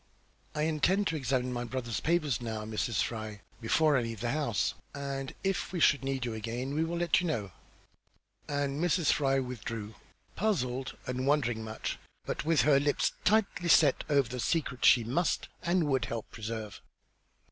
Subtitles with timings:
[0.55, 3.03] "I intend to examine my brother's papers now, Mrs.
[3.03, 6.97] Fry, before I leave the house, and if we should need you again we will
[6.97, 7.51] let you know."
[8.47, 9.11] And Mrs.
[9.11, 9.93] Fry withdrew,
[10.35, 15.49] puzzled and wondering much, but with her lips tightly set over the secret she must
[15.61, 16.81] and would help to preserve.